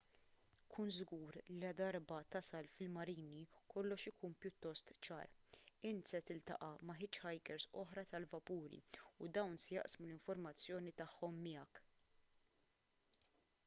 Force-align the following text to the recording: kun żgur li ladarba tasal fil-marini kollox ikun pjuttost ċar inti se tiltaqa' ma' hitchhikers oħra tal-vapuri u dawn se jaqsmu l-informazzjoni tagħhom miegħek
kun 0.75 0.87
żgur 0.93 1.35
li 1.49 1.57
ladarba 1.63 2.15
tasal 2.35 2.69
fil-marini 2.77 3.43
kollox 3.73 4.05
ikun 4.13 4.33
pjuttost 4.45 4.89
ċar 5.09 5.29
inti 5.91 6.13
se 6.15 6.21
tiltaqa' 6.31 6.71
ma' 6.91 6.97
hitchhikers 7.03 7.69
oħra 7.83 8.07
tal-vapuri 8.15 8.81
u 9.27 9.31
dawn 9.39 9.59
se 9.67 9.73
jaqsmu 9.79 10.09
l-informazzjoni 10.11 10.95
tagħhom 11.05 11.39
miegħek 11.49 11.81